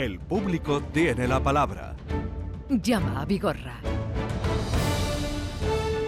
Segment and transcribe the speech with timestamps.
[0.00, 1.94] El público tiene la palabra.
[2.70, 3.74] Llama a Vigorra.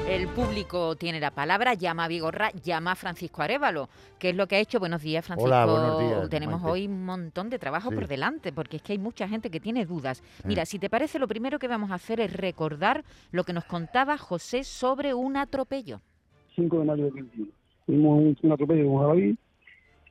[0.08, 3.90] El público tiene la palabra, llama a Vigorra, llama a Francisco Arevalo.
[4.18, 4.80] ¿Qué es lo que ha hecho?
[4.80, 5.46] Buenos días, Francisco.
[5.46, 6.72] Hola, buenos días, Tenemos Maite.
[6.72, 7.94] hoy un montón de trabajo Sí.
[7.96, 10.22] por delante, porque es que hay mucha gente que tiene dudas.
[10.42, 10.48] Mm.
[10.48, 13.66] Mira, si te parece, lo primero que vamos a hacer es recordar lo que nos
[13.66, 16.00] contaba José sobre un atropello.
[16.56, 17.50] 5 de mayo del 21.
[17.84, 19.38] Tuvimos un, un atropello con un jabalí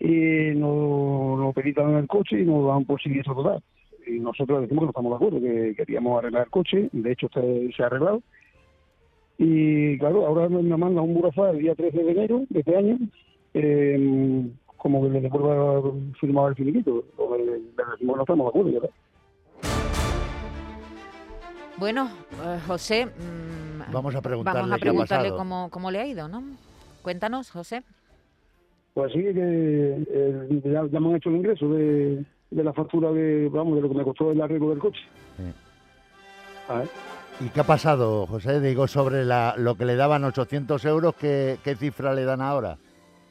[0.04, 3.62] y nos, peritan en el coche y nos dan por siniestro total.
[4.11, 7.27] Y nosotros decimos que no estamos de acuerdo, que queríamos arreglar el coche, de hecho
[7.27, 8.21] este se ha arreglado.
[9.37, 12.97] Y claro, ahora me manda un burofax el día 13 de enero de este año,
[13.53, 14.47] eh,
[14.77, 17.03] como que le devuelva firmado el finiquito.
[17.17, 17.59] O le- le
[17.91, 18.89] decimos que no estamos de acuerdo, ¿verdad?
[21.77, 22.09] Bueno,
[22.43, 25.37] eh, José, mm, Vamos a preguntarle vamos a qué ha preguntarle pasado.
[25.37, 26.43] cómo, cómo le ha ido, ¿no?
[27.01, 27.81] Cuéntanos, José.
[28.93, 33.12] Pues sí, que eh, ya, ya me han hecho el ingreso de, de la factura
[33.12, 34.99] de, vamos, de lo que me costó el arreglo del coche.
[35.38, 35.44] Sí.
[36.68, 36.90] A ver.
[37.40, 38.60] ¿Y qué ha pasado, José?
[38.60, 42.77] Digo, sobre la, lo que le daban 800 euros, ¿qué, qué cifra le dan ahora?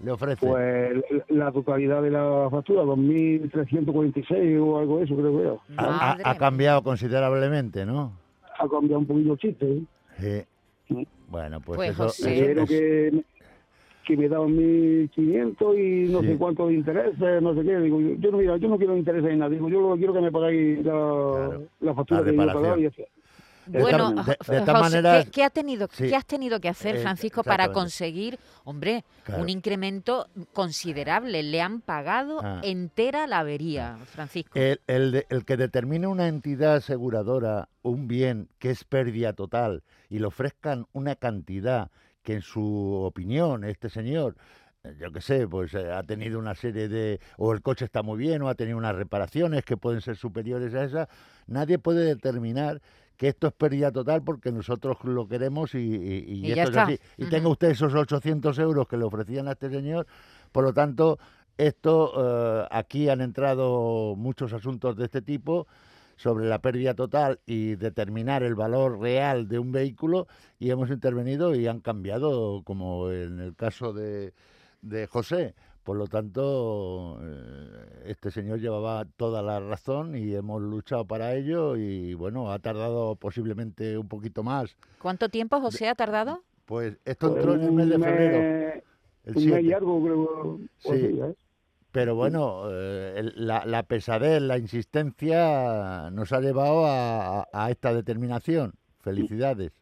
[0.03, 0.47] ¿Le ofrece?
[0.47, 5.43] Pues la totalidad de la factura, 2.346 o algo de eso, creo que
[5.75, 6.17] era.
[6.25, 8.13] ha, cambiado considerablemente, ¿no?
[8.59, 9.67] Ha cambiado un poquito el chiste.
[10.19, 10.47] ¿eh?
[10.89, 10.95] Sí.
[10.95, 11.09] Sí.
[11.29, 12.53] Bueno, pues, Pues, eso, José.
[12.53, 13.25] eso es- que,
[14.11, 16.27] que me daban 1.500 y no Sí.
[16.29, 17.79] sé cuánto de intereses, no sé qué.
[17.79, 19.51] Digo, yo, yo no, mira, yo no quiero intereses en nada.
[19.51, 21.63] Digo, yo lo que quiero que me pagáis la, Claro.
[21.81, 22.27] la factura La
[22.77, 23.05] que yo y.
[23.67, 26.09] Bueno, de- José, ¿qué, qué ha tenido, Sí.
[26.09, 29.43] qué has tenido que hacer, Eh, Francisco, para conseguir, hombre, Claro.
[29.43, 31.43] un incremento considerable?
[31.45, 32.61] Le han pagado Ah.
[32.65, 34.59] entera la avería, Francisco.
[34.59, 40.27] El, el que determine una entidad aseguradora un bien que es pérdida total y le
[40.27, 41.91] ofrezcan una cantidad
[42.23, 44.37] que en su opinión este señor,
[44.85, 48.03] eh, yo qué sé, pues eh, ha tenido una serie de, o el coche está
[48.03, 51.09] muy bien, o ha tenido unas reparaciones que pueden ser superiores a esas,
[51.47, 52.81] nadie puede determinar
[53.17, 56.99] que esto es pérdida total porque nosotros lo queremos y, y- y esto es así.
[57.19, 57.31] Y Ujú.
[57.31, 60.07] tenga usted esos 800 euros que le ofrecían a este señor,
[60.53, 61.19] por lo tanto,
[61.59, 65.67] esto, eh, aquí han entrado muchos asuntos de este tipo
[66.21, 70.27] sobre la pérdida total y determinar el valor real de un vehículo
[70.59, 74.35] y hemos intervenido y han cambiado, como en el caso de,
[74.83, 75.55] de José.
[75.83, 81.75] Por lo tanto, eh, este señor llevaba toda la razón y hemos luchado para ello
[81.77, 84.77] y bueno, ha tardado posiblemente un poquito más.
[84.99, 86.43] ¿Cuánto tiempo, José, ha tardado?
[86.67, 88.83] Pues esto entró en el mes de febrero,
[89.25, 89.75] el un mes y 7.
[89.75, 90.61] algo, creo.
[90.81, 91.19] Sí.
[91.19, 91.35] ¿eh?
[91.93, 98.75] Pero bueno, eh, el- la, la pesadez, la insistencia nos ha llevado a, esta determinación.
[99.01, 99.73] Felicidades.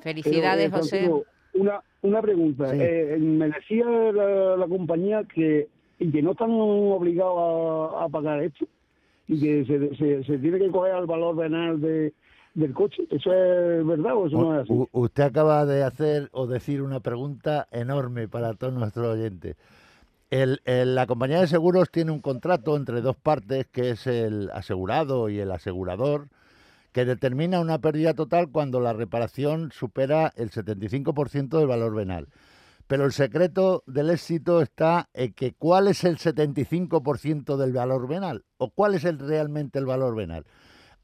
[0.00, 1.10] Felicidades, Pero, eh, José.
[1.54, 2.70] Una, una pregunta.
[2.70, 2.78] Sí.
[2.80, 8.42] Eh, me decía la, la compañía que, y que no están obligados a, a pagar
[8.42, 8.66] esto
[9.28, 12.12] y que se, se, se tiene que coger al valor venal de,
[12.54, 13.02] del coche.
[13.10, 14.88] ¿Eso es verdad o eso no es así?
[14.92, 19.56] Usted acaba de hacer o decir una pregunta enorme para todos nuestros oyentes.
[20.32, 25.38] La compañía de seguros tiene un contrato entre dos partes, que es el asegurado y
[25.38, 26.30] el asegurador,
[26.92, 32.28] que determina una pérdida total cuando la reparación supera el 75% del valor venal.
[32.86, 38.46] Pero el secreto del éxito está en que cuál es el 75% del valor venal
[38.56, 40.46] o cuál es el, realmente el valor venal.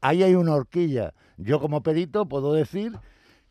[0.01, 1.13] Ahí hay una horquilla.
[1.37, 2.93] Yo como perito puedo decir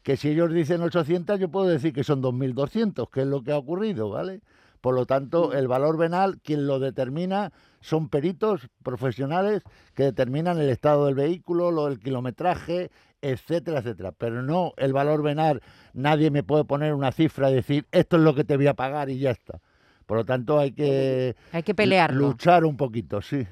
[0.02, 3.52] que si ellos dicen 800, yo puedo decir que son 2.200, que es lo que
[3.52, 4.40] ha ocurrido, ¿vale?
[4.80, 9.62] Por lo tanto, el valor venal, quien lo determina son peritos profesionales
[9.94, 12.90] que determinan el estado del vehículo, lo del kilometraje,
[13.22, 14.12] etcétera, etcétera.
[14.12, 15.62] Pero no el valor venal,
[15.94, 18.74] nadie me puede poner una cifra y decir esto es lo que te voy a
[18.74, 19.60] pagar y ya está.
[20.06, 22.28] Por lo tanto, hay que Hay que pelearlo.
[22.28, 23.46] luchar un poquito, sí.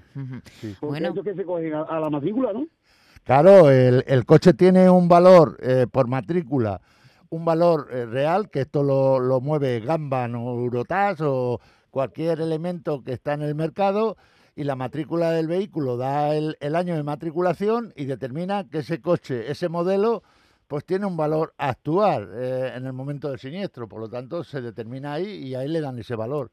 [0.80, 1.12] Bueno.
[1.22, 2.66] que se cogen a, a la matrícula, ¿no?
[3.24, 6.80] Claro, el, el coche tiene un valor eh, por matrícula,
[7.30, 11.60] un valor eh, real, que esto lo, lo mueve Gamban o Eurotas o
[11.90, 14.16] cualquier elemento que está en el mercado,
[14.54, 19.00] y la matrícula del vehículo da el, el año de matriculación y determina que ese
[19.02, 20.22] coche, ese modelo,
[20.66, 23.86] pues tiene un valor a actuar eh, en el momento del siniestro.
[23.86, 26.50] Por lo tanto, se determina ahí y ahí le dan ese valor,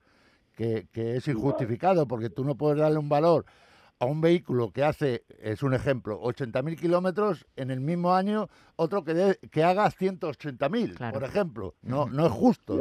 [0.56, 3.46] que, que es injustificado, porque tú no puedes darle un valor
[4.04, 9.04] a un vehículo que hace, es un ejemplo, 80.000 kilómetros en el mismo año, otro
[9.04, 11.14] que, de- que haga 180.000, Claro.
[11.20, 11.76] por ejemplo.
[11.82, 12.78] No, no es justo.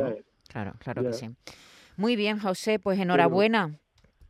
[0.49, 1.09] Claro, claro Ya.
[1.11, 1.31] que sí.
[1.97, 3.79] Muy bien, José, pues enhorabuena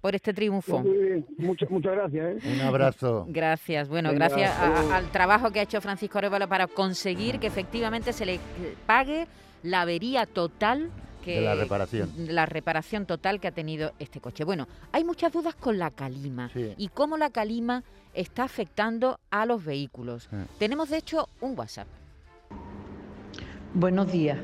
[0.00, 0.80] por este triunfo.
[0.80, 1.26] Muy bien.
[1.38, 2.52] Muchas, muchas gracias, ¿eh?
[2.54, 3.24] Un abrazo.
[3.28, 3.88] Gracias.
[3.88, 8.12] Bueno, Venga, gracias a- al trabajo que ha hecho Francisco Arevalo para conseguir que efectivamente
[8.12, 8.40] se le
[8.86, 9.26] pague
[9.62, 10.90] la avería total
[11.22, 11.36] que...
[11.36, 12.10] De la reparación.
[12.28, 14.44] La reparación total que ha tenido este coche.
[14.44, 16.74] Bueno, hay muchas dudas con la calima Sí.
[16.76, 17.82] y cómo la calima
[18.12, 20.28] está afectando a los vehículos.
[20.30, 20.36] Sí.
[20.58, 21.86] Tenemos, de hecho, un WhatsApp.
[23.74, 24.38] Buenos días.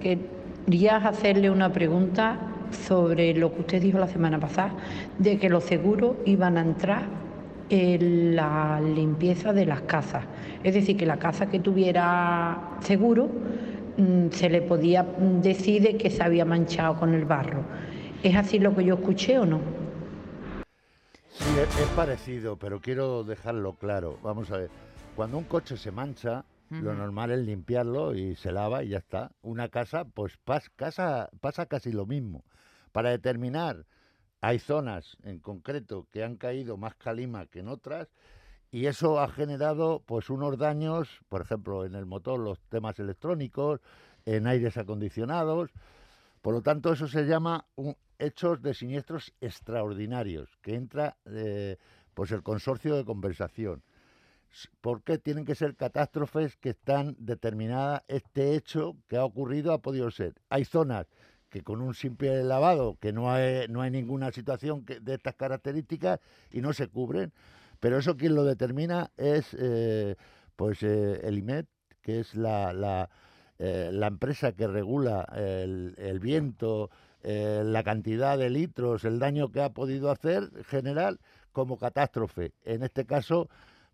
[0.00, 2.38] Quería hacerle una pregunta
[2.86, 4.72] sobre lo que usted dijo la semana pasada,
[5.18, 7.02] de que los seguros iban a entrar
[7.68, 10.24] en la limpieza de las casas.
[10.64, 13.28] Es decir, que la casa que tuviera seguro
[14.32, 17.64] se le podía mm, decir de que se había manchado con el barro.
[18.22, 19.60] ¿Es así lo que yo escuché o no?
[21.28, 24.18] Sí, es, parecido, pero quiero dejarlo claro.
[24.22, 24.70] Vamos a ver,
[25.16, 29.32] cuando un coche se mancha, lo normal es limpiarlo y se lava y ya está.
[29.42, 32.44] Una casa, pues pas- casa, pasa casi lo mismo.
[32.92, 33.86] Para determinar,
[34.40, 38.08] hay zonas en concreto que han caído más calima que en otras
[38.72, 43.80] y eso ha generado pues unos daños, por ejemplo, en el motor, los temas electrónicos,
[44.26, 45.70] en aires acondicionados.
[46.42, 51.78] Por lo tanto, eso se llama un- hechos de siniestros extraordinarios, que entra eh,
[52.14, 53.82] pues el consorcio de conversación.
[54.52, 58.02] S- ¿Por qué tienen que ser catástrofes que están determinadas?
[58.08, 60.34] Este hecho que ha ocurrido ha podido ser.
[60.48, 61.06] Hay zonas
[61.50, 65.34] que con un simple lavado, que no hay, no hay ninguna situación que- de estas
[65.34, 66.20] características
[66.50, 67.32] y no se cubren,
[67.80, 70.16] pero eso quien lo determina es eh,
[70.56, 71.66] pues eh, el IMET,
[72.02, 73.10] que es la, la,
[73.58, 76.90] eh, la empresa que regula el, el viento,
[77.22, 81.20] la cantidad de litros, el daño que ha podido hacer general
[81.52, 82.54] como catástrofe.
[82.64, 83.50] En este caso,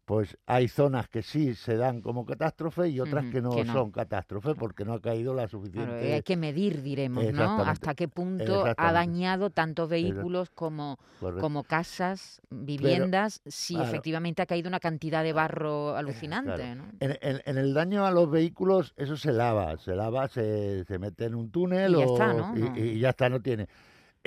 [0.06, 3.72] pues hay zonas que sí se dan como catástrofe y otras que, no que no.
[3.72, 6.14] son catástrofe porque no ha caído la Claro, suficiente.
[6.14, 7.60] hay que medir, diremos, ¿no?
[7.64, 11.40] Hasta qué punto ha dañado tanto vehículos como, Correcto.
[11.40, 13.88] como casas, viviendas, si claro.
[13.88, 16.74] efectivamente ha caído una cantidad de barro alucinante, claro.
[16.76, 16.84] ¿no?
[17.00, 20.98] En, en- en el daño a los vehículos, eso se lava, se lava, se, se
[21.00, 22.56] mete en un túnel Y ya o- está, ¿no?
[22.56, 22.76] y, No.
[22.76, 23.66] y ya está, no tiene.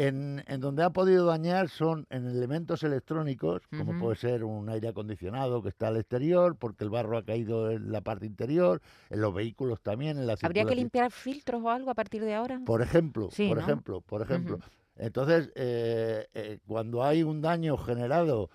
[0.08, 4.88] En, en donde ha podido dañar son en elementos electrónicos, como puede ser un aire
[4.88, 9.20] acondicionado que está al exterior, porque el barro ha caído en la parte interior, en
[9.20, 12.62] los vehículos también, en la ¿Habría que limpiar filtros o algo a partir de ahora?
[12.66, 13.64] Por ejemplo, Sí, por ¿no?
[13.64, 14.60] ejemplo, por ejemplo.
[14.96, 18.50] Entonces, eh, eh, cuando hay un daño generado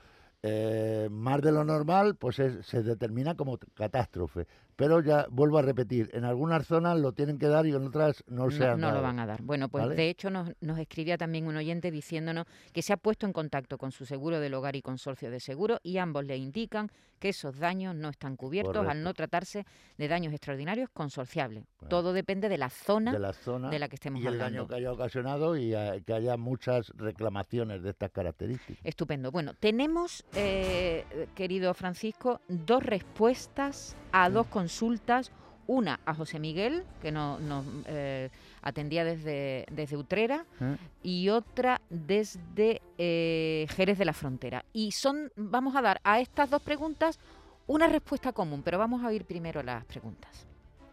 [0.46, 4.46] eh, más de lo normal, pues es- se determina como catástrofe.
[4.76, 8.24] Pero ya vuelvo a repetir, en algunas zonas lo tienen que dar y en otras
[8.26, 9.02] no, se No, han no lo dado.
[9.02, 9.42] van a dar.
[9.42, 9.94] Bueno, pues ¿vale?
[9.96, 13.78] de hecho nos, nos escribía también un oyente diciéndonos que se ha puesto en contacto
[13.78, 16.90] con su seguro del hogar y consorcio de seguro y ambos le indican
[17.20, 19.04] que esos daños no están cubiertos al Correcto.
[19.04, 19.64] no tratarse
[19.96, 21.64] de daños extraordinarios consorciables.
[21.78, 21.88] Bueno.
[21.88, 24.58] Todo depende de la zona de la zona de la que estemos y el hablando.
[24.58, 28.84] daño que haya ocasionado y eh, que haya muchas reclamaciones de estas características.
[28.84, 29.30] Estupendo.
[29.30, 31.04] Bueno, tenemos, eh,
[31.34, 35.30] querido Francisco, dos respuestas a dos consultas.
[35.66, 38.28] Una a José Miguel, que no- nos eh,
[38.60, 40.76] atendía desde, desde Utrera, ¿eh?
[41.02, 44.62] y otra desde eh, Jerez de la Frontera.
[44.74, 47.18] Y son, vamos a dar a estas dos preguntas
[47.66, 50.46] una respuesta común, pero vamos a oír primero las preguntas.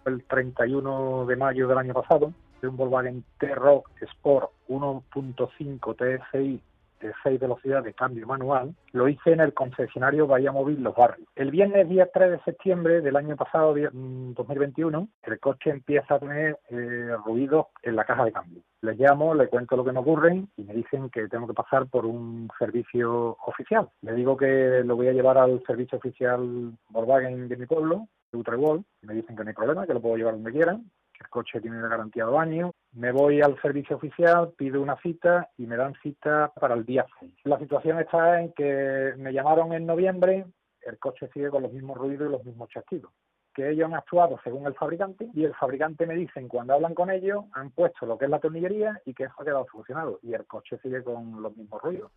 [0.05, 2.31] el 31 de mayo del año pasado
[2.61, 6.61] de un Volkswagen T-Roc Sport 1.5 TSI
[7.01, 11.27] de 6 velocidades de cambio manual, lo hice en el concesionario Bahía Móvil Los Barrios.
[11.35, 16.15] El viernes día 3 de septiembre del año pasado, die- mm, 2021, el coche empieza
[16.15, 18.61] a tener eh, ruidos en la caja de cambio.
[18.81, 21.85] Les llamo, le cuento lo que me ocurre y me dicen que tengo que pasar
[21.87, 23.89] por un servicio oficial.
[24.01, 28.37] Le digo que lo voy a llevar al servicio oficial Volkswagen de mi pueblo, de
[28.39, 30.85] Utrecht, me dicen que no hay problema, que lo puedo llevar donde quieran,
[31.21, 32.71] el coche tiene garantía de baño.
[32.93, 37.05] Me voy al servicio oficial, pido una cita y me dan cita para el día
[37.19, 37.31] 6.
[37.43, 40.45] La situación está en que me llamaron en noviembre,
[40.81, 43.11] el coche sigue con los mismos ruidos y los mismos chasquidos
[43.53, 47.11] que ellos han actuado según el fabricante y el fabricante me dicen cuando hablan con
[47.11, 50.33] ellos han puesto lo que es la tornillería y que eso ha quedado solucionado y
[50.33, 52.11] el coche sigue con los mismos ruidos.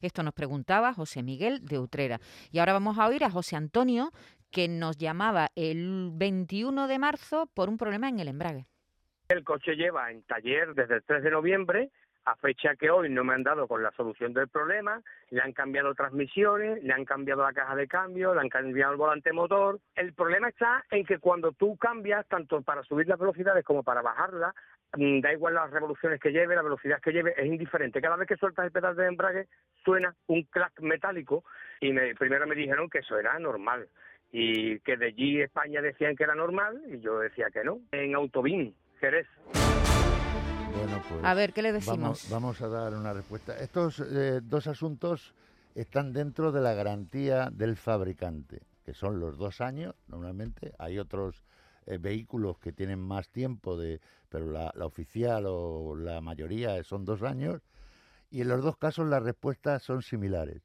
[0.00, 2.20] Esto nos preguntaba José Miguel de Utrera.
[2.50, 4.10] Y ahora vamos a oír a José Antonio,
[4.52, 8.66] que nos llamaba el 21 de marzo por un problema en el embrague.
[9.28, 11.90] El coche lleva en taller desde el 3 de noviembre,
[12.24, 15.52] a fecha que hoy no me han dado con la solución del problema, le han
[15.52, 19.80] cambiado transmisiones, le han cambiado la caja de cambio, le han cambiado el volante motor.
[19.94, 24.02] El problema está en que cuando tú cambias, tanto para subir las velocidades como para
[24.02, 24.54] bajarlas,
[24.96, 28.00] mm, da igual las revoluciones que lleve, la velocidad que lleve, es indiferente.
[28.00, 29.48] Cada vez que sueltas el pedal de embrague
[29.84, 31.44] suena un clac metálico
[31.80, 33.88] y me, primero me dijeron que eso era normal
[34.32, 37.80] y que de allí España decían que era normal y yo decía que no.
[37.92, 39.26] En Autobín, Jerez.
[40.74, 42.30] Bueno, pues A ver, ¿qué le vamos, decimos?
[42.30, 43.56] vamos a dar una respuesta.
[43.58, 45.34] Estos eh, dos asuntos
[45.74, 50.72] están dentro de la garantía del fabricante, que son los dos años, normalmente.
[50.78, 51.44] Hay otros
[51.86, 57.04] eh, vehículos que tienen más tiempo, de, pero la, la oficial o la mayoría son
[57.04, 57.60] dos años,
[58.30, 60.62] y en los dos casos las respuestas son similares.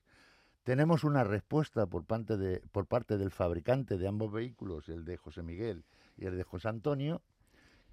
[0.67, 5.85] Tenemos una respuesta por parte, del fabricante de ambos vehículos, el de José Miguel
[6.17, 7.21] y el de José Antonio,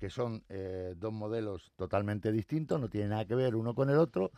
[0.00, 3.98] que son eh, dos modelos totalmente distintos, no tienen nada que ver uno con el
[3.98, 4.32] otro,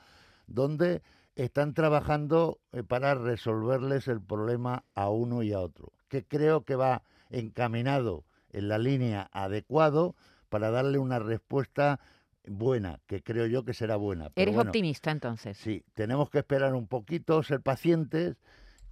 [0.46, 1.00] donde
[1.34, 6.76] están trabajando eh, para resolverles el problema a uno y a otro, que creo que
[6.76, 10.14] va encaminado en la línea adecuado
[10.50, 12.00] para darle una respuesta
[12.46, 14.30] buena, que creo yo que será buena.
[14.30, 15.56] Pero Eres bueno, optimista entonces.
[15.58, 18.36] Sí, tenemos que esperar un poquito, ser pacientes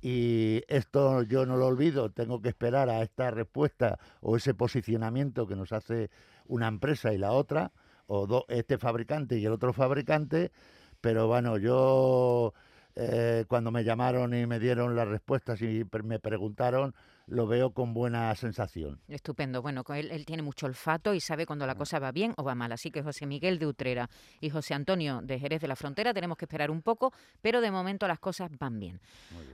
[0.00, 5.46] y esto yo no lo olvido, tengo que esperar a esta respuesta o ese posicionamiento
[5.46, 6.10] que nos hace
[6.46, 7.72] una empresa y la otra,
[8.06, 10.52] o do- este fabricante y el otro fabricante,
[11.00, 12.52] pero bueno, yo
[12.96, 16.94] eh, cuando me llamaron y me dieron las respuestas y me preguntaron,
[17.26, 19.00] lo veo con buena sensación.
[19.08, 19.62] Estupendo.
[19.62, 22.54] Bueno, él, él tiene mucho olfato y sabe cuando la cosa va bien o va
[22.54, 22.72] mal.
[22.72, 24.08] Así que José Miguel de Utrera
[24.40, 27.70] y José Antonio de Jerez de la Frontera tenemos que esperar un poco, pero de
[27.70, 29.00] momento las cosas van bien.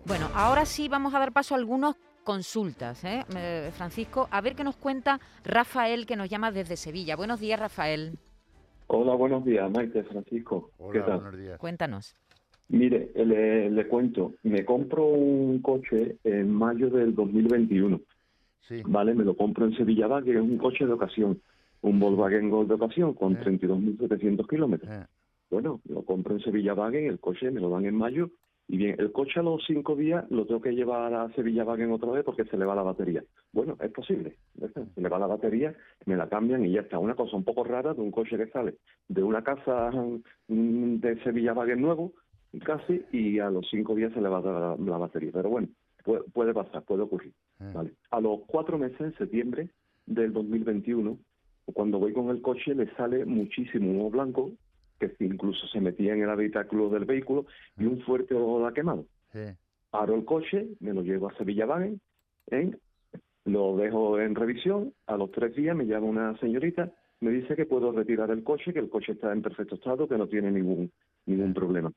[0.05, 3.25] Bueno, ahora sí vamos a dar paso a algunas consultas, ¿eh?
[3.35, 7.17] Eh, Francisco, a ver qué nos cuenta Rafael, que nos llama desde Sevilla.
[7.17, 8.19] Buenos días, Rafael.
[8.89, 10.71] Hola, buenos días, Maite, Francisco.
[10.77, 11.21] ¿Qué Hola, tal?
[11.21, 11.59] buenos días.
[11.59, 12.17] Cuéntanos.
[12.71, 18.01] Mire, le, le cuento, me compro un coche en mayo del 2021,
[18.61, 19.15] Sí, ¿vale?
[19.15, 21.41] Me lo compro en Sevilla que es un coche de ocasión,
[21.83, 23.41] un Volkswagen Gol de ocasión con Eh.
[23.45, 24.89] 32.700 kilómetros.
[24.93, 25.05] eh,
[25.51, 28.31] Bueno, lo compro en Sevilla Wagen, el coche me lo dan en mayo,
[28.69, 31.91] y bien, el coche a los cinco días lo tengo que llevar a Sevilla Wagen
[31.91, 33.25] otra vez porque se le va la batería.
[33.53, 34.37] Bueno, es posible,
[34.95, 35.75] se le va la batería,
[36.07, 37.01] me la cambian y ya está.
[37.01, 38.77] Una cosa un poco rara de un coche que sale
[39.09, 39.91] de una casa
[40.47, 42.13] mm, de Sevilla Wagen nuevo,
[42.59, 45.31] casi, y a los cinco días se le va la, la batería.
[45.33, 45.69] Pero bueno,
[46.05, 47.33] puede, puede pasar, puede ocurrir.
[47.59, 47.93] Vale.
[48.11, 49.71] A los cuatro meses, en septiembre
[50.07, 51.19] del 2021,
[51.73, 54.51] cuando voy con el coche, le sale muchísimo humo blanco,
[54.99, 57.47] que incluso se metía en el habitáculo del vehículo,
[57.79, 59.07] y un fuerte olor a quemado.
[59.33, 59.41] sí.
[59.91, 61.67] Paro el coche, me lo llevo a Sevilla
[62.53, 62.71] ¿eh?
[63.45, 67.67] lo dejo en revisión, a los tres días me llama una señorita, me dice que
[67.67, 70.93] puedo retirar el coche, que el coche está en perfecto estado, que no tiene ningún
[71.27, 71.93] ningún problema.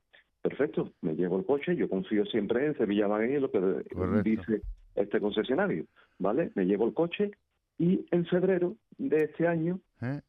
[0.56, 4.22] Perfecto, me llevo el coche, yo confío siempre en Sevilla y lo que Correcto.
[4.22, 4.62] dice
[4.94, 5.86] este concesionario,
[6.20, 6.52] ¿vale?
[6.54, 7.32] Me llevo el coche
[7.80, 10.22] y en febrero de este año eh.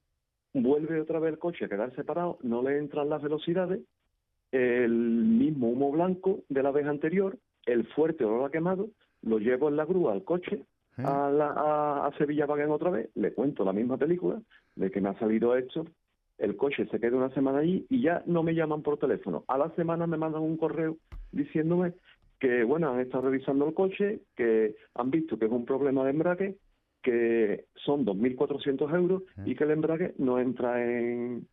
[0.55, 3.83] vuelve otra vez el coche a quedar separado, no le entran las velocidades,
[4.51, 8.89] el mismo humo blanco de la vez anterior, el fuerte olor a quemado,
[9.21, 10.65] lo llevo en la grúa al coche
[10.97, 11.03] ¿Eh?
[11.05, 14.41] a, la, a, a Sevilla Wagen otra vez, le cuento la misma película
[14.75, 15.85] de que me ha salido esto,
[16.39, 19.45] el coche se queda una semana allí y ya no me llaman por teléfono.
[19.49, 20.97] A la semana me mandan un correo
[21.33, 21.95] diciéndome
[22.39, 26.11] que, bueno, han estado revisando el coche, que han visto que es un problema de
[26.11, 26.57] embrague,
[27.03, 31.47] que son 2.400 euros y que el embrague no entra en,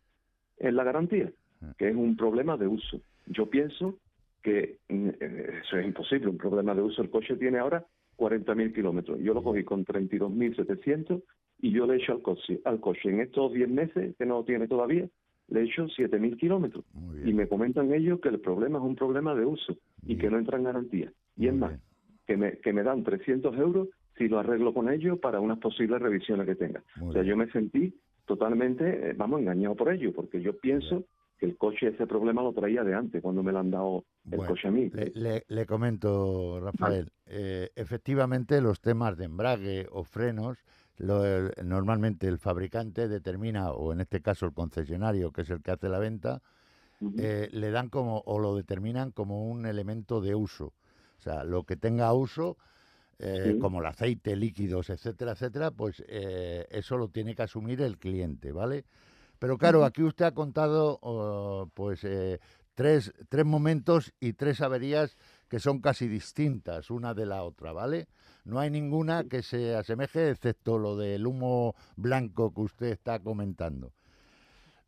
[0.58, 1.30] en la garantía,
[1.76, 3.00] que es un problema de uso.
[3.26, 3.98] Yo pienso
[4.42, 7.02] que mm, eh, eso es imposible, un problema de uso.
[7.02, 7.84] El coche tiene ahora
[8.16, 9.20] 40.000 kilómetros.
[9.20, 11.22] Yo lo cogí con 32.700
[11.62, 14.38] y yo le he hecho al coche, al coche en estos 10 meses, que no
[14.38, 15.08] lo tiene todavía,
[15.48, 16.84] le he hecho 7.000 kilómetros.
[17.24, 19.74] Y me comentan ellos que el problema es un problema de uso
[20.06, 21.12] y que no entra en garantía.
[21.36, 21.80] Y es más, bien.
[22.26, 23.88] que me, que me dan 300 euros
[24.18, 26.82] si lo arreglo con ellos para unas posibles revisiones que tenga.
[26.96, 27.30] Muy o sea, bien.
[27.32, 27.94] yo me sentí
[28.26, 31.04] totalmente, eh, vamos, engañado por ello, porque yo pienso
[31.38, 34.36] que el coche ese problema lo traía de antes, cuando me lo han dado el
[34.38, 34.90] Bueno, coche a mí.
[34.92, 40.58] Le, le- le comento, Rafael, eh, efectivamente los temas de embrague o frenos,
[41.02, 45.60] lo- el- normalmente el fabricante determina, o en este caso el concesionario, que es el
[45.62, 46.40] que hace la venta,
[47.18, 50.72] eh, le dan como, o lo determinan como un elemento de uso.
[51.18, 52.56] O sea, lo que tenga uso,
[53.18, 53.60] eh, Sí.
[53.60, 58.52] como el aceite, líquidos, etcétera, etcétera, pues eh, eso lo tiene que asumir el cliente,
[58.52, 58.84] ¿vale?
[59.38, 62.38] Pero claro, aquí usted ha contado oh, pues eh,
[62.74, 65.16] tres, tres momentos y tres averías
[65.48, 68.06] que son casi distintas una de la otra, ¿vale?
[68.44, 73.92] No hay ninguna que se asemeje, excepto lo del humo blanco que usted está comentando.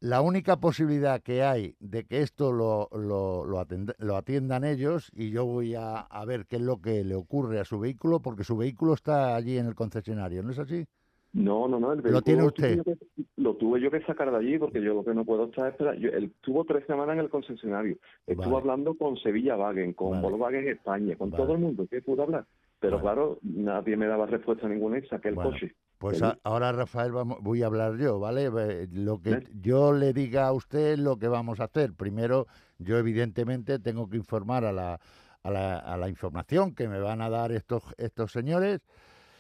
[0.01, 3.65] La única posibilidad que hay de que esto lo, lo, lo
[3.99, 7.61] lo atiendan ellos, y yo voy a, a ver qué es lo que le ocurre
[7.61, 10.85] a su vehículo, porque su vehículo está allí en el concesionario, ¿no es así?
[11.33, 11.93] No, no, no.
[11.93, 12.77] El ¿Lo tiene vehículo usted?
[12.77, 15.25] tuve yo que- lo tuve yo que sacar de allí porque yo lo que no
[15.25, 16.01] puedo estar esperando.
[16.01, 17.97] Yo, él tuvo tres semanas en el concesionario.
[18.27, 18.57] Estuvo Vale.
[18.59, 20.23] hablando con Sevilla Wagen, con Vale.
[20.23, 21.45] Volkswagen España, con Vale.
[21.45, 22.47] todo el mundo que pudo hablar.
[22.85, 25.75] Pero claro, nadie me daba respuesta ninguna y saqué el Bueno, coche.
[25.99, 28.51] Pues a- ahora, Rafael, vamos, voy a hablar yo, ¿vale?
[28.93, 31.95] Lo que yo le diga a usted lo que vamos a hacer.
[31.95, 32.47] Primero,
[32.79, 35.01] yo evidentemente tengo que informar a la,
[35.43, 38.81] a la, a la información que me van a dar estos, estos señores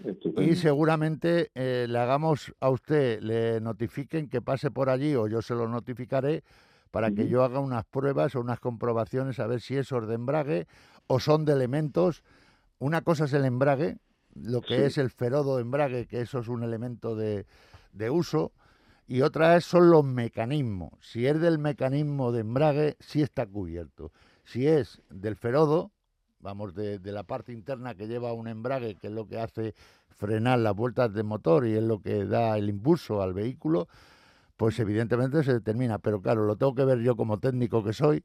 [0.04, 0.50] Estupendo.
[0.50, 5.42] y seguramente eh, le hagamos a usted, le notifiquen que pase por allí o yo
[5.42, 6.44] se lo notificaré
[6.90, 10.66] para que yo haga unas pruebas o unas comprobaciones a ver si esos de embrague
[11.08, 12.22] o son de elementos.
[12.78, 13.98] Una cosa es el embrague,
[14.34, 14.82] lo que Sí.
[14.82, 17.46] es el ferodo embrague, que eso es un elemento de,
[17.92, 18.52] de uso,
[19.06, 20.92] y otra es son los mecanismos.
[21.00, 24.12] Si es del mecanismo de embrague, sí está cubierto.
[24.44, 25.92] Si es del ferodo,
[26.40, 29.74] vamos, de, de la parte interna que lleva un embrague, que es lo que hace
[30.10, 33.88] frenar las vueltas de motor y es lo que da el impulso al vehículo,
[34.56, 35.98] pues evidentemente se determina.
[35.98, 38.24] Pero claro, lo tengo que ver yo como técnico que soy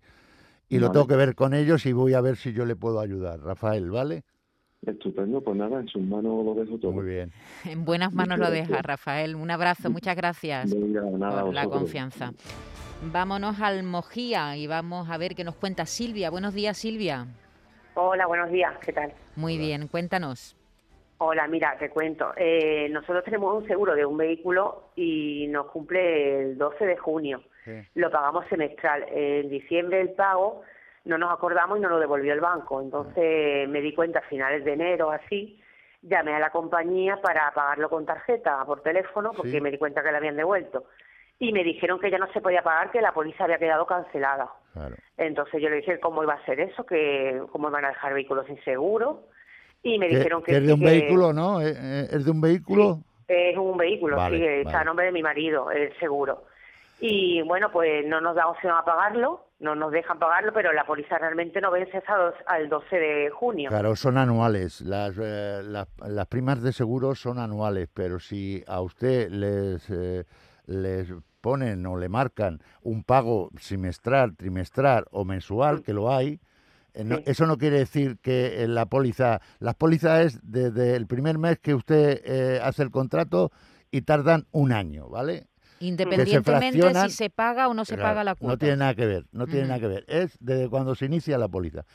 [0.68, 3.00] y lo tengo que ver con ellos y voy a ver si yo le puedo
[3.00, 3.40] ayudar.
[3.42, 4.24] Rafael, ¿vale?
[4.86, 6.92] Estupendo, pues nada, en sus manos lo dejo todo.
[6.94, 7.32] Muy bien.
[7.66, 8.86] En buenas manos Muchas lo deja, gracias.
[8.86, 9.36] Rafael.
[9.36, 12.32] Un abrazo, muchas gracias Venga, nada, por la confianza.
[13.02, 16.30] Vámonos al Mojía y vamos a ver qué nos cuenta Silvia.
[16.30, 17.28] Buenos días, Silvia.
[17.96, 19.14] Hola, buenos días, ¿qué tal?
[19.36, 20.56] Muy bien, cuéntanos.
[21.18, 22.32] Hola, mira, te cuento.
[22.38, 27.44] Eh, nosotros tenemos un seguro de un vehículo y nos cumple el 12 de junio.
[27.96, 29.06] Lo pagamos semestral.
[29.12, 30.62] En diciembre el pago
[31.06, 32.82] no nos acordamos y nos lo devolvió el banco.
[32.82, 35.60] Entonces me di cuenta a finales de enero, así,
[36.02, 39.62] llamé a la compañía para pagarlo con tarjeta por teléfono porque Sí.
[39.62, 40.86] me di cuenta que le habían devuelto.
[41.40, 44.50] Y me dijeron que ya no se podía pagar, que la póliza había quedado cancelada.
[44.74, 44.96] Claro.
[45.18, 48.46] Entonces yo le dije cómo iba a ser eso, que cómo iban a dejar vehículos
[48.46, 49.24] sin seguro.
[49.82, 51.62] Y me Que- dijeron que, que es de un que vehículo, ¿no?
[51.62, 53.00] ¿Eh, eh, ¿Es de un vehículo?
[53.30, 54.82] es un vehículo, Vale, sí, está vale.
[54.82, 56.44] a nombre de mi marido, el seguro.
[57.00, 60.86] Y bueno, pues no nos da opción a pagarlo, no nos dejan pagarlo, pero la
[60.86, 63.70] póliza realmente no vence hasta dos- al 12 de junio.
[63.70, 64.82] Claro, son anuales.
[64.82, 70.24] Las, eh, las, las primas de seguro son anuales, pero si a usted les, eh,
[70.66, 76.40] les ponen o le marcan un pago semestral, trimestral o mensual, que lo hay,
[76.94, 77.24] eh, no- Sí.
[77.28, 81.74] eso no quiere decir que la póliza, las pólizas es desde el primer mes que
[81.76, 83.52] usted eh, hace el contrato
[83.92, 85.48] y tardan un año, ¿vale?
[85.80, 88.54] Independientemente si se paga o no se Claro, paga la cuota.
[88.54, 90.06] No tiene nada que ver, no tiene nada que ver.
[90.08, 91.86] Es desde cuando se inicia la póliza.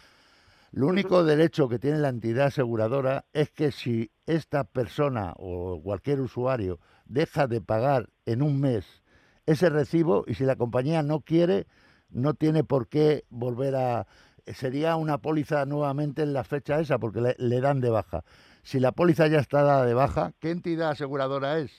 [0.72, 6.20] Lo único derecho que tiene la entidad aseguradora es que si esta persona o cualquier
[6.20, 9.02] usuario deja de pagar en un mes
[9.46, 11.66] ese recibo y si la compañía no quiere,
[12.10, 14.06] no tiene por qué volver a...
[14.46, 18.24] Sería una póliza nuevamente en la fecha esa porque le, le dan de baja.
[18.62, 21.70] Si la póliza ya está dada de baja, ¿qué entidad aseguradora es?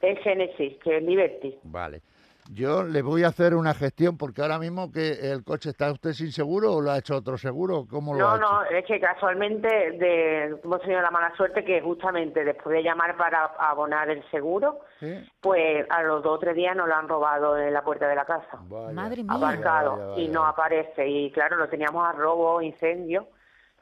[0.00, 1.58] Es Genesis, que es Liberty.
[1.64, 2.02] Vale.
[2.52, 6.12] Yo le voy a hacer una gestión porque ahora mismo que el coche está usted
[6.12, 8.40] sin seguro o lo ha hecho otro seguro, ¿cómo lo No, ha hecho?
[8.40, 13.16] no, es que casualmente de, hemos tenido la mala suerte que justamente después de llamar
[13.16, 15.28] para abonar el seguro, ¿Sí?
[15.40, 18.14] pues a los dos o tres días nos lo han robado en la puerta de
[18.14, 18.58] la casa.
[18.68, 18.92] Vaya.
[18.92, 19.32] Madre mía.
[19.34, 23.26] aparcado Vaya, vaya, y no aparece y claro lo teníamos a robo incendio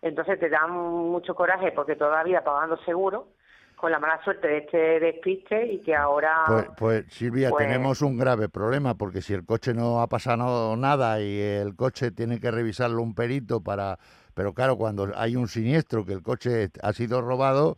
[0.00, 3.28] entonces te dan mucho coraje porque todavía pagando seguro
[3.84, 8.00] con la mala suerte de este despiste y que ahora Pues, pues, Silvia, Pues- tenemos
[8.00, 12.40] un grave problema porque si el coche no ha pasado nada y el coche tiene
[12.40, 13.98] que revisarlo un perito para...
[14.32, 17.76] Pero claro, cuando hay un siniestro, que el coche ha sido robado,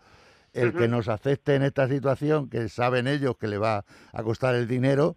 [0.53, 4.55] el que nos acepte en esta situación, que saben ellos que le va a costar
[4.55, 5.17] el dinero...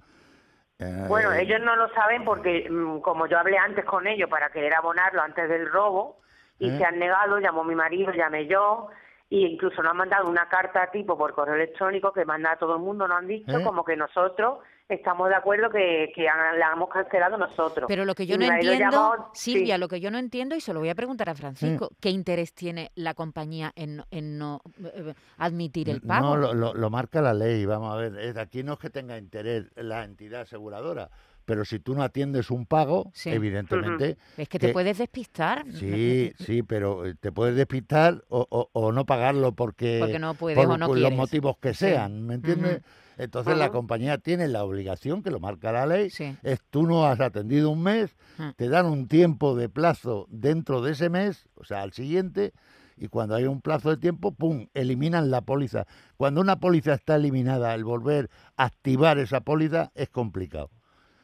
[0.80, 4.50] eh, bueno ellos no lo saben porque mm, como yo hablé antes con ellos para
[4.50, 6.20] querer abonarlo antes del robo
[6.58, 6.78] y ¿Eh?
[6.80, 8.90] se han negado llamó mi marido llamé yo
[9.32, 12.76] y incluso nos han mandado una carta tipo por correo electrónico que manda a todo
[12.76, 13.64] el mundo nos han dicho ¿Eh?
[13.64, 18.16] como que nosotros estamos de acuerdo que, que han- la hemos cancelado nosotros Pero lo
[18.16, 19.80] que yo Y no entiendo, llamó- Silvia, sí.
[19.82, 22.56] lo que yo no entiendo, y se lo voy a preguntar a Francisco, ¿qué interés
[22.56, 26.30] tiene la compañía en, no- en no eh, admitir el pago?
[26.30, 28.18] No, lo, lo- lo marca la ley, vamos a ver.
[28.18, 31.10] es- aquí no es que tenga interés la entidad aseguradora,
[31.50, 33.32] pero si tú no atiendes un pago, Sí.
[33.32, 34.18] evidentemente...
[34.38, 35.66] es que te que- puedes despistar.
[35.74, 40.36] Sí, sí, pero eh, te puedes despistar o, o- o no pagarlo porque, Porque no
[40.36, 41.18] puedes por o no los quieres.
[41.18, 41.86] motivos que Sí.
[41.88, 42.84] sean, ¿me entiendes?
[43.18, 46.38] Entonces la compañía tiene la obligación, que lo marca la ley, Sí.
[46.44, 48.16] es tú no has atendido un mes,
[48.58, 52.54] te dan un tiempo de plazo dentro de ese mes, o sea, al siguiente,
[52.96, 55.88] y cuando hay un plazo de tiempo, ¡pum!, eliminan la póliza.
[56.16, 60.70] Cuando una póliza está eliminada, el volver a activar esa póliza es complicado.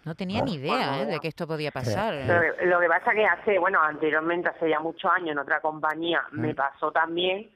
[0.06, 2.14] No tenía ni idea eh, de que esto podía pasar.
[2.14, 5.60] Lo que, lo que pasa que hace, bueno, anteriormente, hace ya muchos años, en otra
[5.62, 7.50] compañía, me pasó también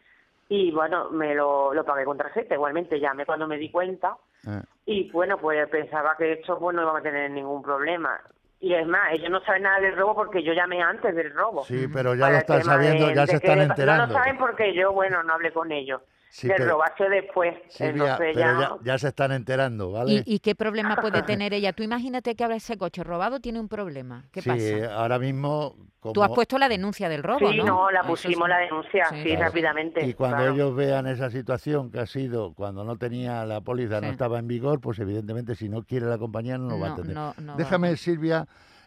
[0.49, 2.55] y, bueno, me lo, lo pagué con tarjeta.
[2.55, 6.81] Igualmente llamé cuando me di cuenta Eh, y, bueno, pues pensaba que esto pues, no
[6.81, 8.19] iba a tener ningún problema.
[8.62, 11.63] Y es más, ellos no saben nada del robo porque yo llamé antes del robo.
[11.65, 14.07] Sí, pero ya lo están sabiendo, de- ya de se están enterando.
[14.07, 16.01] No lo saben porque yo, bueno, no hablé con ellos.
[16.32, 17.56] Sí, robaje después.
[17.70, 20.24] Silvia, Entonces pero ya, se están enterando, ¿vale?
[20.26, 21.74] ¿Y, y qué problema puede tener ella?
[21.74, 24.26] Tú imagínate que ahora ese coche robado tiene un problema.
[24.32, 24.94] ¿Qué sí, pasa?
[24.96, 25.76] ahora mismo...
[26.00, 27.65] Como, Tú has puesto la denuncia del robo, Sí, ¿no?
[27.65, 28.50] no, la pusimos sí.
[28.50, 29.44] la denuncia, Sí, sí, claro.
[29.46, 30.06] rápidamente.
[30.06, 30.54] Y cuando claro.
[30.54, 34.48] ellos vean esa situación que ha sido cuando no tenía la póliza, no estaba en
[34.48, 37.15] vigor, pues evidentemente si no quiere la compañía no lo va a No, atender.
[37.15, 37.58] no, no va.
[37.58, 38.46] Déjame, Silvia,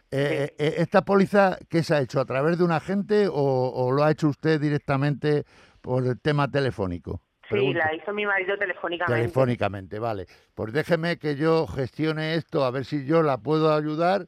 [0.09, 2.19] eh, eh, ¿esta póliza qué se ha hecho?
[2.19, 5.43] ¿A través de un agente o, o lo ha hecho usted directamente
[5.81, 7.21] por el tema telefónico?
[7.59, 9.21] Sí, la hizo mi marido telefónicamente.
[9.21, 10.25] Telefónicamente, vale.
[10.55, 14.27] Pues déjeme que yo gestione esto, a ver si yo la puedo ayudar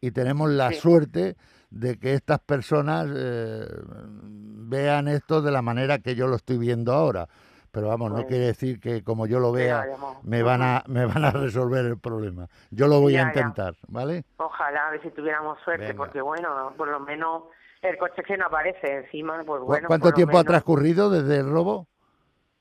[0.00, 0.80] y tenemos la Sí.
[0.80, 1.36] suerte
[1.70, 3.64] de que estas personas eh,
[4.68, 7.26] vean esto de la manera que yo lo estoy viendo ahora.
[7.70, 9.84] Pero vamos, no quiere decir que como yo lo vea
[10.22, 12.46] me van a me van a resolver el problema.
[12.70, 13.28] Yo lo voy Ya, a ya.
[13.28, 14.24] intentar, ¿vale?
[14.38, 15.96] Ojalá, a ver si tuviéramos suerte, Venga.
[15.98, 17.42] porque bueno, por lo menos
[17.82, 19.88] el coche que no aparece encima, pues ¿Cu- bueno.
[19.88, 21.86] ¿Cuánto tiempo ha transcurrido desde el robo?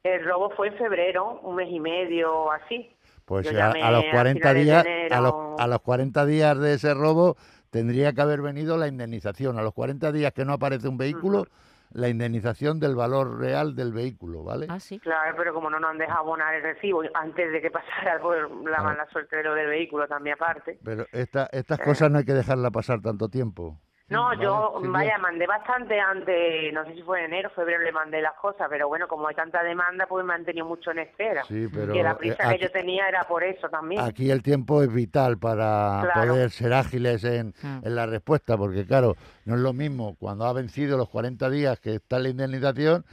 [0.05, 2.95] El robo fue en febrero, un mes y medio o así.
[3.25, 6.59] Pues a, a los a 40 finales de días, a los, a los 40 días
[6.59, 7.35] de ese robo
[7.71, 9.57] tendría que haber venido la indemnización.
[9.57, 11.47] A los 40 días que no aparece un vehículo,
[11.91, 14.67] la indemnización del valor real del vehículo, ¿vale?
[14.69, 14.99] Ah, sí.
[14.99, 18.35] Claro, pero como no nos han dejado abonar el recibo antes de que pasara por
[18.69, 18.83] la Ah.
[18.83, 20.77] mala suerte de lo del vehículo también aparte.
[20.83, 21.83] Pero esta, estas Eh.
[21.83, 23.79] cosas no hay que dejarla pasar tanto tiempo.
[24.07, 24.91] No, Vale, yo, Silvia.
[24.91, 28.67] vaya, mandé bastante antes, no sé si fue en enero, febrero le mandé las cosas,
[28.69, 31.43] pero bueno, como hay tanta demanda, pues me han tenido mucho en espera.
[31.45, 33.99] Sí, pero que la eh, prisa aquí, que yo tenía era por eso también.
[34.01, 36.33] aquí el tiempo es vital para Claro.
[36.33, 37.81] poder ser ágiles en, Ah.
[37.83, 39.15] en la respuesta, porque claro,
[39.45, 43.05] no es lo mismo cuando ha vencido los 40 días que está la indemnización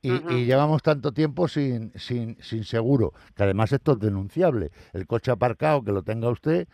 [0.00, 4.70] y, y llevamos tanto tiempo sin, sin, sin seguro, que además esto es denunciable.
[4.92, 6.68] El coche aparcado, que lo tenga usted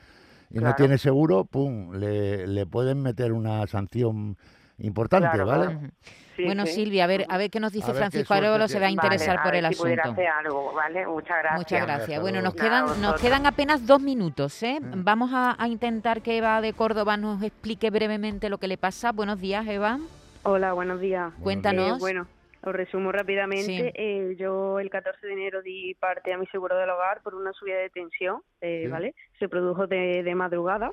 [0.55, 4.37] y no tiene seguro, pum, le, le pueden meter una sanción
[4.79, 5.65] importante, Claro, ¿vale?
[5.67, 5.79] claro.
[5.79, 5.89] Ujú.
[6.37, 6.73] Sí, bueno, sí.
[6.73, 9.45] Silvia, a ver, a ver qué nos dice Francisco Arevalo, se va a interesar Vale,
[9.45, 10.21] por a el ver si pudiera asunto.
[10.21, 11.07] hacer algo, ¿vale?
[11.07, 11.59] Muchas gracias.
[11.59, 12.21] Muchas gracias.
[12.21, 14.61] Bueno, nos quedan, nos quedan apenas dos minutos.
[14.65, 14.81] ¿eh?
[14.81, 15.05] Mm.
[15.05, 19.13] Vamos a, a intentar que Eva de Córdoba nos explique brevemente lo que le pasa.
[19.13, 20.01] Buenos días, Eva.
[20.43, 21.33] Hola, buenos días.
[21.41, 21.99] Cuéntanos.
[21.99, 22.27] Eh, bueno,
[22.65, 23.65] os resumo rápidamente.
[23.65, 23.91] Sí.
[23.95, 27.53] Eh, yo el 14 de enero di parte a mi seguro del hogar por una
[27.53, 28.91] subida de tensión, eh, Sí.
[28.91, 29.15] ¿vale?
[29.39, 30.93] Se produjo de, de madrugada.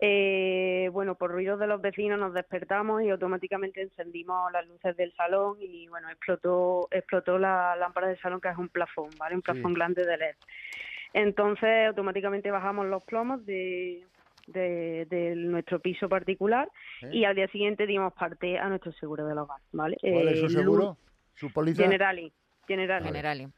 [0.00, 5.12] Eh, bueno, por ruidos de los vecinos nos despertamos y automáticamente encendimos las luces del
[5.14, 9.34] salón y bueno, explotó explotó la lámpara del salón que es un plafón, ¿vale?
[9.34, 9.50] Un Sí.
[9.50, 10.36] plafón grande de LED.
[11.14, 14.04] Entonces automáticamente bajamos los plomos de,
[14.48, 16.68] de, de nuestro piso particular
[17.02, 17.10] ¿Eh?
[17.12, 19.96] y al día siguiente dimos parte a nuestro seguro del hogar, ¿vale?
[20.00, 20.96] ¿Cuál es Eh, su Luz seguro?
[21.34, 21.82] ¿Su póliza?
[21.82, 22.32] Generali,
[22.66, 23.04] Generali.
[23.06, 23.48] Generali.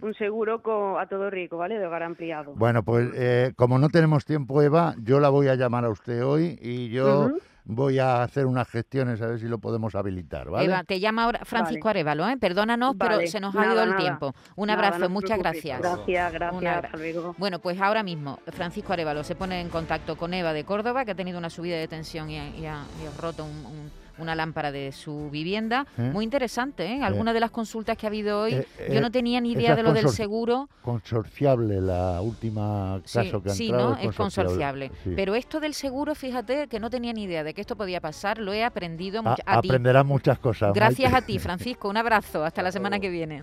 [0.00, 1.78] Un seguro con, a todo rico, ¿vale?
[1.78, 2.54] De hogar ampliado.
[2.54, 6.24] Bueno, pues eh, como no tenemos tiempo, Eva, yo la voy a llamar a usted
[6.24, 7.28] hoy y yo.
[7.68, 10.66] Voy a hacer unas gestiones a ver si lo podemos habilitar, ¿vale?
[10.66, 12.36] Eva, te llama ahora Francisco Arevalo, ¿eh?
[12.36, 14.00] Perdónanos, pero se nos ha ido el nada.
[14.00, 14.34] tiempo.
[14.54, 15.80] Un Nada, abrazo, no muchas gracias.
[15.80, 16.62] Gracias, gracias.
[16.64, 17.34] abra- Hasta luego.
[17.38, 21.10] Bueno, pues ahora mismo Francisco Arevalo se pone en contacto con Eva de Córdoba, que
[21.10, 24.05] ha tenido una subida de tensión y ha, y ha- y ha roto un- un-
[24.18, 25.86] una lámpara de su vivienda.
[25.98, 26.10] ¿Eh?
[26.12, 27.02] Muy interesante, ¿eh?
[27.02, 29.74] Algunas de las consultas que ha habido hoy, Eh, yo eh, no tenía ni idea
[29.76, 30.68] de lo del seguro.
[30.82, 33.96] Consorciable, la última Sí, caso que ha sí, entrado ¿no?
[33.98, 34.90] Es consorciable.
[35.04, 35.12] sí.
[35.16, 38.38] Pero esto del seguro, fíjate que no tenía ni idea de que esto podía pasar,
[38.38, 39.68] lo he aprendido A- a ti.
[39.68, 40.72] aprenderá muchas cosas.
[40.74, 41.24] Gracias Maite.
[41.24, 41.88] a ti, Francisco.
[41.88, 42.44] Un abrazo.
[42.44, 43.42] Hasta la semana que viene.